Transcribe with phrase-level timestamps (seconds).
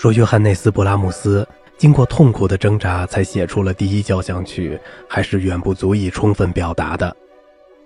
[0.00, 1.44] 说约翰内斯·布拉姆斯
[1.76, 4.78] 经过痛苦的挣扎才写出了第一交响曲，
[5.08, 7.16] 还是远不足以充分表达的。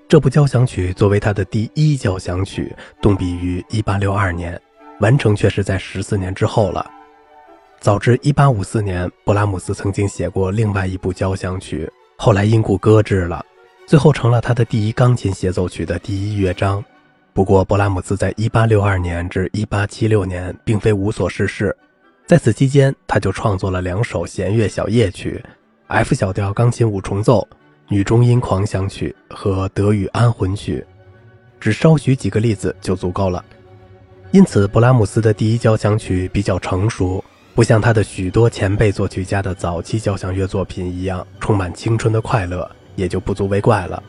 [0.07, 2.71] 这部交响曲作为他的第一交响曲，
[3.01, 4.61] 动笔于1862年，
[5.01, 6.85] 完成却是在十四年之后了。
[7.81, 13.43] 早至1854年，勃拉姆斯曾经写过另外一部交响曲，后来因故搁置了，
[13.87, 16.85] 最后成了他的第一钢琴协奏曲的第一乐章。
[17.33, 21.75] 不过，勃拉姆斯在1862年至1876年并非无所事事。
[22.27, 25.45] 在此期间，他就创作了两首弦乐小夜曲
[25.89, 27.47] ：F 小调钢琴五重奏、
[27.89, 30.85] 女中音狂想曲和德语安魂曲。
[31.61, 33.45] 只稍许几个例子就足够了。
[34.31, 37.23] 因此，勃拉姆斯的第一交响曲比较成熟，
[37.55, 44.03] 不像他的许多前辈作曲家的早期交响乐作品一样充满青春的快乐，也就不足为怪了。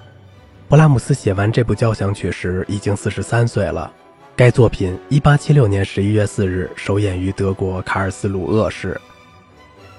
[0.70, 3.91] 勃拉姆斯写完这部交响曲时已经四十三岁了。
[4.36, 8.99] 该作品1876年11月4日首演于德国卡尔斯鲁厄市。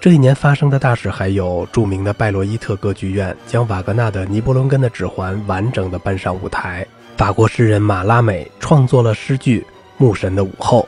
[0.01, 6.85] 这一年发生的大事还有著名的拜洛伊特歌剧院将瓦格纳的《尼伯龙根的指环》完整的搬上舞台；
[7.17, 9.61] 法国诗人马拉美创作了诗句
[9.99, 10.81] 《牧神的午后》；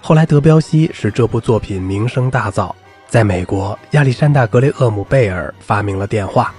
[0.00, 2.74] 后来德彪西使这部作品名声大噪；
[3.06, 6.52] 在美国，亚历山大·格雷厄姆·贝尔发明了电话。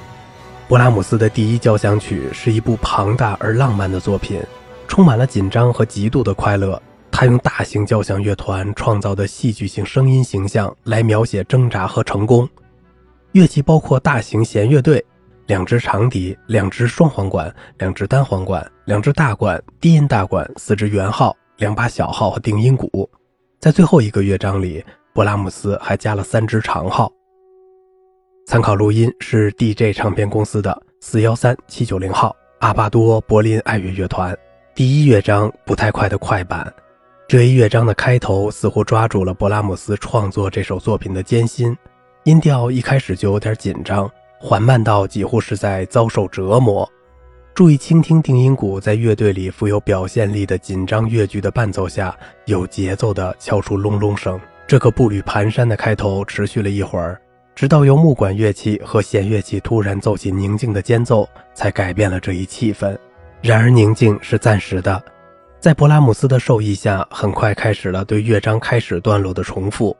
[0.70, 4.39] 勃拉姆斯的第一交响曲是一部庞大而浪漫的作品。
[4.98, 6.81] 充满了紧张和极度的快乐。
[7.12, 12.50] 他用大型交响乐团创造的戏剧性声音形象来描写挣扎和成功。
[13.34, 15.06] 乐器包括大型弦乐队、
[15.45, 23.08] 两支长笛、两支双簧管、两支单簧管、两支大管、低音大管、四支圆号、两把小号和定音鼓。
[23.59, 27.08] 在最后一个乐章里，勃拉姆斯还加了三支长号。
[28.48, 34.36] 参考录音是 DJ 唱片公司的四幺三七九零号阿巴多柏林爱乐乐团。
[34.78, 36.72] 第一乐章不太快的快板，
[37.28, 41.75] 这一乐章的开头似乎抓住了勃拉姆斯创作这首作品的艰辛，
[42.25, 44.08] 音调一开始就有点紧张，
[44.39, 46.88] 缓慢到几乎是在遭受折磨。
[47.55, 52.15] 注意倾听定音鼓在乐队里富有表现力的紧张乐句的伴奏下，
[52.45, 54.39] 有节奏地敲出隆隆声。
[54.67, 57.20] 这个步履蹒跚的开头持续了一会儿，
[57.55, 62.95] 直到由木管乐器和弦乐器突然奏起宁静的间奏，才改变了这一气氛。
[63.42, 65.02] 然而，宁静是暂时的。
[65.59, 69.95] 在勃拉姆斯的授意下，很快开始了对乐章开始段落的重复。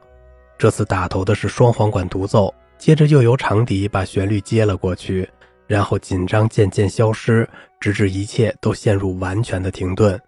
[0.58, 5.28] 这次打头的是双簧管独奏，接着又由长笛把旋律接了过去，
[5.68, 7.48] 然后紧张渐渐消失，
[7.80, 10.20] 直至一切都陷入完全的停顿。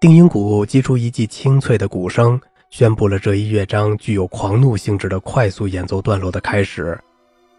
[0.00, 2.40] 定音鼓击出一记清脆的鼓声，
[2.70, 6.98] 宣布了这一乐章具有狂怒性质的快速演奏段落的开始。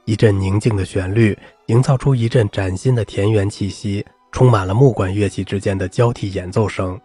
[0.06, 1.38] 一阵宁静的旋律，
[1.72, 7.00] 营造出一阵崭新的田园气息，充满了木管乐器之间的交替演奏声。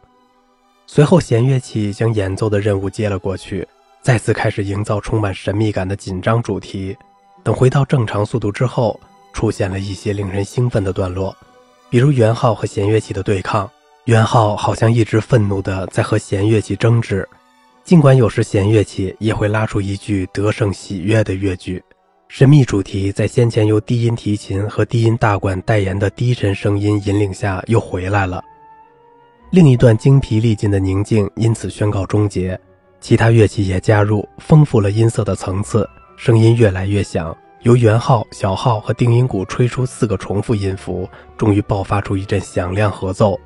[0.88, 3.64] 随后，弦乐器将演奏的任务接了过去，
[4.02, 6.96] 再次开始营造充满神秘感的紧张主题。
[7.44, 8.98] 等回到正常速度之后，
[9.32, 11.36] 出现了一些令人兴奋的段落，
[11.88, 13.70] 比如圆号和弦乐器的对抗。
[14.06, 17.28] 圆号好像一直愤怒地在和弦乐器争执，
[17.84, 21.80] 尽管有时弦乐器也会拉出一句得胜喜悦的乐句。
[22.28, 28.42] 神秘主题在先前由低音提琴和低音大管代言的低沉声音引领下又回来了。
[29.50, 32.58] 另一段精疲力尽的宁静因此宣告终结，
[33.00, 37.34] 其他乐器也加入，丰富了音色的层次，声音越来越响。
[37.62, 41.08] 由圆号、小号和定音鼓吹出四个重复音符，
[41.38, 43.38] 终于爆发出一阵响亮合奏。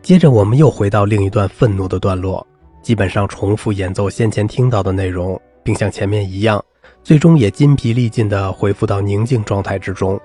[0.00, 2.44] 接着，我们又回到另一段愤怒的段落，
[2.82, 6.62] 基本上重复演奏先前听到的内容，并像前面一样。
[7.04, 10.20] 最终也筋疲力尽地恢复到宁静状态之中，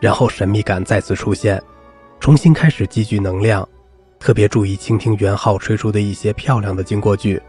[0.00, 1.60] 然后神秘感再次出现，
[2.20, 3.68] 重新开始积聚能量。
[4.20, 7.42] 特别注意倾听元号吹出的一些漂亮的经过句。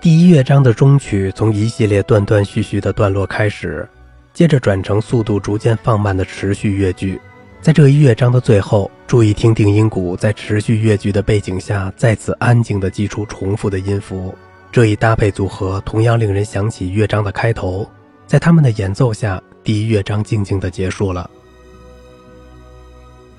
[0.00, 3.86] 第一乐章的终曲从一系列断断续续的段落开始，
[4.32, 7.20] 接着转成速度逐渐放慢的持续乐句。
[7.60, 14.34] 在这一乐章的最后，注意听定音鼓在持续乐句的背景下再次安静地击出重复的音符。
[14.72, 17.86] 这一搭配组合同样令人想起乐章的开头。
[18.26, 21.28] 在他们的演奏下，第一乐章静静地结束了。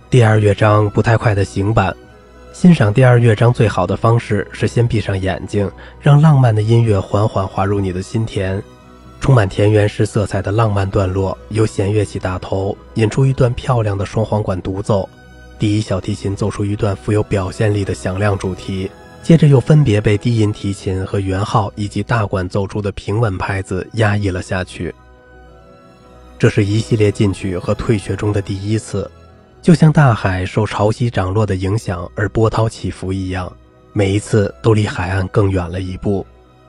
[0.09, 1.95] 第二乐章不太快的行板。
[2.53, 8.61] 欣赏第二乐章最好的方式是先闭上眼睛，让浪漫的音乐缓缓滑入你的心田。
[9.19, 15.09] 充满田园式色彩的浪漫段落，由弦乐器打头，引出一段漂亮的双簧管独奏，
[15.57, 18.89] 第一小提琴奏出一段富有表现力的响亮主题。
[19.25, 24.93] 接着又分别被低音提琴和圆号以及大管奏出的平稳拍子压抑了下去。
[26.37, 29.09] 这是一系列进取和退却中的第一次，
[29.63, 33.51] 就像大海受潮汐涨落的影响而波涛起伏一样。
[33.93, 36.23] 每一次都离海岸更远了一步。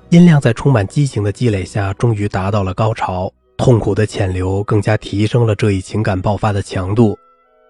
[0.09, 3.31] 音量在充满激情的积累下，终于达到了高潮。
[3.59, 7.19] 痛苦的潜流更加提升了这一情感爆发的强度。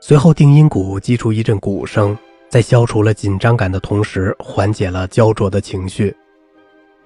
[0.00, 2.16] 随后，定音鼓击出一阵鼓声，
[2.48, 6.14] 在消除了紧张感的同时，缓解了焦灼的情绪。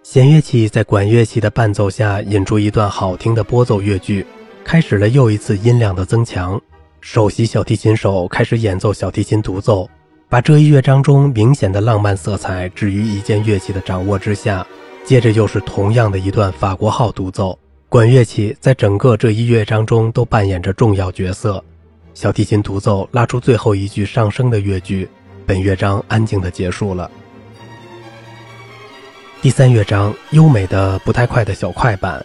[0.03, 4.25] 弦乐器在管乐器的伴奏下，引出一段好听的拨奏乐句，
[4.65, 6.61] 开始了又一次音量的增强。
[7.01, 9.89] 首席小提琴手开始演奏小提琴独奏，
[10.29, 14.67] 把这一乐章中明显的浪漫色彩置于一件乐器的掌握之下。
[15.05, 17.59] 接着又是同样的一段法国号独奏。
[17.89, 21.63] 管乐器在整个这一乐章中都扮演着重要角色。
[22.15, 25.09] 小提琴独奏拉出最后一句上升的乐句，
[25.50, 27.11] 本乐章安静的结束了。
[29.43, 32.25] 第三乐章优美的不太快的小快板，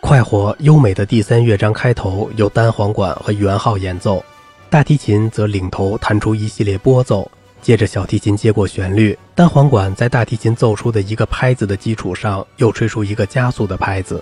[0.00, 4.24] 快活优美的第三乐章开头由单簧管和圆号演奏，
[4.70, 7.30] 大提琴则领头弹出一系列拨奏，
[7.62, 14.20] 接着小提琴接过旋律，单簧管在大提琴奏出的一个拍子的基础上又吹出一个加速的拍子。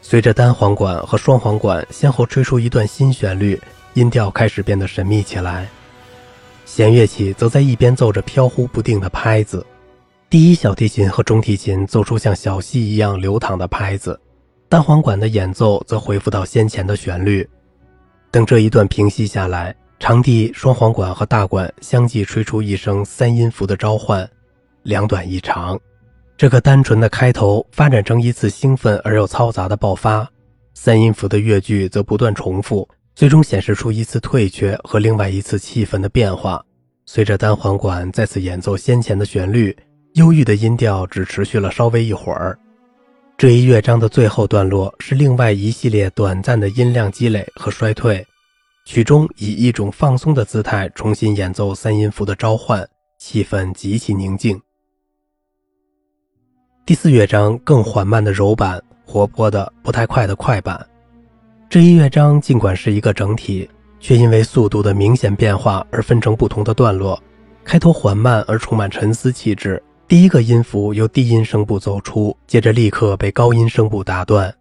[0.00, 3.60] 随着单簧管和双簧管先后吹出一段新旋律，
[3.92, 5.68] 音调开始变得神秘起来。
[6.64, 9.64] 弦乐器则在一边奏着飘忽不定的拍子，
[10.30, 14.18] 第一小提琴和中提琴奏出像小溪一样流淌的拍子，
[14.68, 17.48] 单簧管的演奏则恢复到先前的旋律。
[18.30, 24.28] 等这一段平息下来，长笛、双簧管和大管相继吹出一声三音符的召唤，
[24.82, 25.78] 两短一长。
[26.36, 30.28] 这个单纯的开头发展成一次兴奋而又嘈杂的爆发，
[30.74, 36.64] 三音符的乐句则不断重复，最终显示出一次退却和另外一次气氛的变化。
[37.06, 39.76] 随着单簧管再次演奏先前的旋律，
[40.14, 42.58] 忧郁的音调只持续了稍微一会儿。
[43.36, 48.26] 这一乐章的最后段落是另外一系列短暂的音量积累和衰退，
[48.84, 52.88] 曲中以一种放松的姿态重新演奏三音符的召唤，
[53.18, 54.60] 气氛极其宁静。
[56.86, 60.86] 第四乐章更缓慢的柔板，活泼的不太快的快板。
[61.74, 63.68] 这一乐章尽管是一个整体，
[63.98, 67.20] 却因为速度的明显变化而分成不同的段落。
[67.64, 74.54] 开头缓慢而充满沉思气质，第一个音符由低音声部奏出，接着立刻被高音声部打断。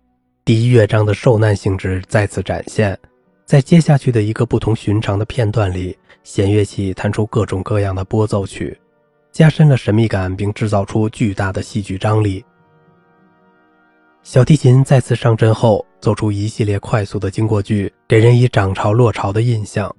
[0.43, 2.97] 第一乐章的受难性质再次展现，
[3.45, 8.75] 在接下去的一个不同寻常的片段里，弦乐器弹出各种各样的拨奏曲。
[9.31, 12.43] 加深了神秘感，并制造出巨大的戏剧张力。
[14.23, 19.93] 小提琴再次上阵后，奏出一系列快速的经过句，给人以涨潮落潮的印象。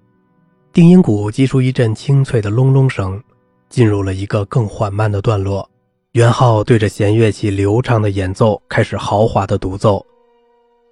[0.72, 3.22] 定音鼓击出一阵清脆的隆隆声，
[3.68, 5.68] 进入了一个更缓慢的段落。
[6.12, 10.04] 圆号对着弦乐器流畅的演奏，开始豪华的独奏。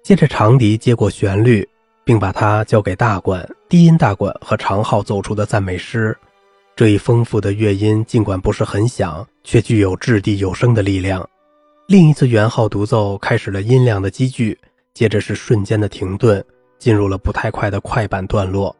[0.03, 1.67] 接着长笛接过旋律，
[2.05, 6.15] 并把它交给大管、低音大管和长号奏出的赞美诗。
[6.75, 11.27] 这一丰富的乐音尽管不是很响，却具有掷地有声的力量。
[11.87, 14.57] 另一次圆号独奏开始了音量的积聚，
[14.93, 16.43] 接着是瞬间的停顿，
[16.79, 18.73] 进入了不太快的快板段落。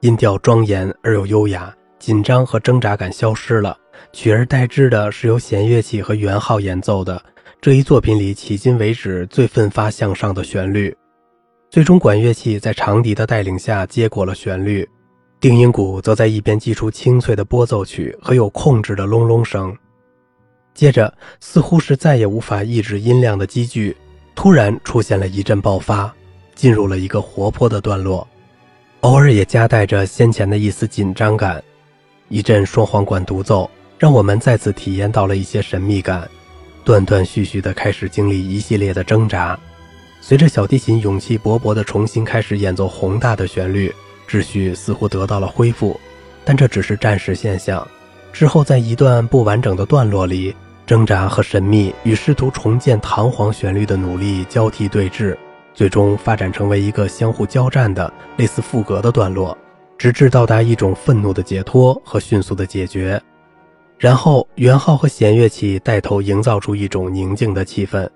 [0.00, 3.76] 音调庄严而又优雅，紧张和挣扎感消失了，
[4.12, 7.20] 取而代之的是由弦乐器和圆号演奏的
[7.60, 10.96] 这一作品里迄今为止最奋发向上的旋律。
[11.68, 14.88] 最终，管乐器在长笛的带领下接过了旋律。
[15.40, 19.76] 定音鼓则在一边击出清脆的拨奏曲和有控制的隆隆声，
[20.78, 23.96] 接着似乎是再也无法抑制音量的积聚，
[24.36, 26.14] 突然出现了一阵爆发，
[26.54, 28.24] 进入了一个活泼的段落，
[29.00, 31.60] 偶尔也夹带着先前的一丝紧张感。
[32.28, 33.68] 一阵双簧管独奏
[33.98, 36.30] 让我们再次体验到了一些神秘感，
[36.84, 39.58] 断断续续地开始经历一系列的挣扎。
[40.20, 43.92] 随着小提琴勇气勃勃地重新开始演奏宏大的旋律。
[44.28, 45.98] 秩序似乎得到了恢复，
[46.44, 47.84] 但这只是暂时现象。
[48.32, 50.54] 之后，在一段不完整的段落里，
[50.88, 55.36] 挣扎和神秘与试图重建弹簧旋律的努力交替对峙，
[55.74, 59.54] 最终发展成为一个相互交战的类似副歌的段落，
[59.98, 63.20] 直至到达一种愤怒的解脱和迅速的解决。
[63.98, 68.08] 然后，圆号和弦乐器带头营造出一种宁静的气氛，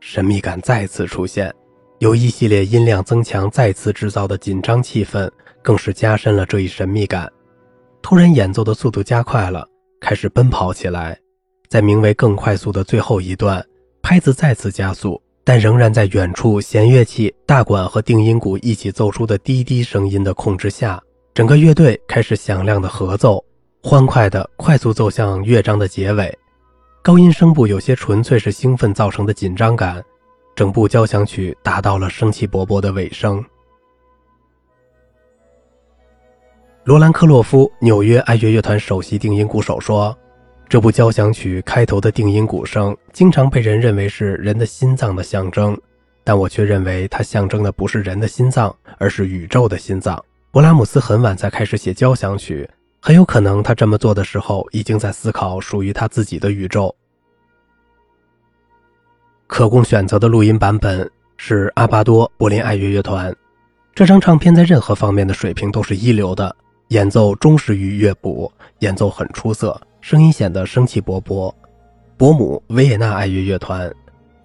[0.00, 1.54] 神秘感再次出现。
[2.00, 5.30] 由一系列音量增强再次制造的紧张气氛。
[5.62, 7.28] 更是加深了这一神秘感。
[8.00, 9.66] 突然，演奏的速度加快了，
[10.00, 11.18] 开始奔跑起来。
[11.68, 13.64] 在名为“更快速”的最后一段，
[14.02, 21.02] 拍子再次加速，但仍然在远处弦乐器、大管和定音鼓一起奏出的滴滴声音的控制下，
[21.34, 23.44] 整个乐队开始响亮的合奏，
[23.82, 26.36] 欢快的快速奏向乐章的结尾。
[27.02, 30.02] 高音声部有些纯粹是兴奋造成的紧张感，
[30.56, 33.44] 整部交响曲达到了生气勃勃的尾声。
[36.82, 40.16] 罗兰·克洛夫，纽约爱乐乐团首席定音鼓手说
[40.68, 45.78] ：“这部交响曲开头的定音鼓声，经常被人认为是人的心脏的象征，
[46.24, 50.20] 但我却认为它象征的不是人的心脏，而是宇宙的心脏。
[50.50, 52.68] 勃拉姆斯很晚才开始写交响曲，
[53.00, 56.92] 很有可能他这么做的时候，已经在思考属于他自己的宇宙。
[59.46, 63.32] 可供选择的录音版本是阿巴多柏林爱乐乐团。
[63.94, 66.54] 这张唱片在任何方面的水平都是一流的，
[66.88, 71.52] 演奏忠实于乐谱，演奏很出色，声音显得生气勃勃。
[72.16, 73.92] 伯母维也纳爱乐乐团，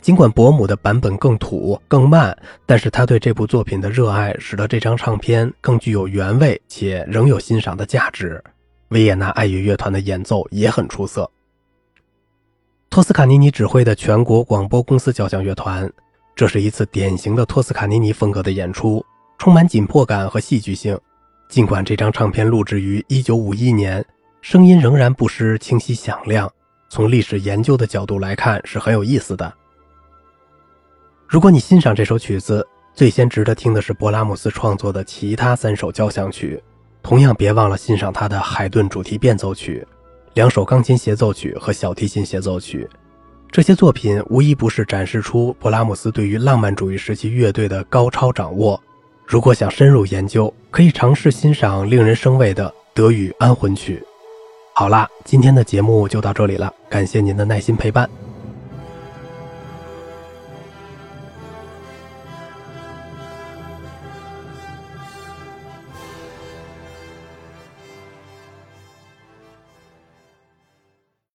[0.01, 8.43] 尽管伯母的版本更土更慢，但是他对这部作品的热爱使得这张唱片更具有原味且仍有欣赏的价值。
[8.87, 11.29] 维也纳爱乐乐团的演奏也很出色。
[12.89, 15.87] 托斯卡尼尼指挥的全国广播公司交响乐团，
[16.35, 19.05] 这是一次典型的托斯卡尼尼风格的演出，
[19.37, 20.99] 充满紧迫感和戏剧性。
[21.49, 24.05] 尽管这张唱片录制于1951年，
[24.41, 26.51] 声音仍然不失清晰响亮。
[26.89, 29.53] 从历史研究的角度来看，是很有意思的。
[31.27, 36.61] 如果你欣赏这首曲子，最先值得听的是勃拉姆斯创作的其他三首交响曲，
[37.03, 39.87] 同样别忘了欣赏他的海顿主题变奏曲。
[40.33, 42.89] 两首钢琴协奏曲和小提琴协奏曲，
[43.51, 48.81] 这些作品无一不是展示出勃拉姆斯对于浪漫主义时期乐队的高超掌握。
[49.25, 54.03] 如果想深入研究，可以尝试欣赏令人生畏的德语安魂曲。
[54.73, 58.09] 好啦，今天的节目就到这里了，感谢您的耐心陪伴。